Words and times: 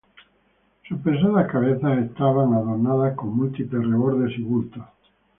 Sus 0.87 0.99
pesadas 1.01 1.45
cabezas 1.51 1.99
estaban 1.99 2.53
adornadas 2.55 3.15
con 3.15 3.37
múltiples 3.37 3.87
rebordes 3.87 4.35
y 4.35 4.41
bultos. 4.41 4.83